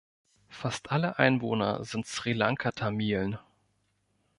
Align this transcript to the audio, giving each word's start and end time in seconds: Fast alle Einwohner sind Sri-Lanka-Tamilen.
Fast 0.49 0.91
alle 0.91 1.19
Einwohner 1.19 1.83
sind 1.83 2.07
Sri-Lanka-Tamilen. 2.07 3.37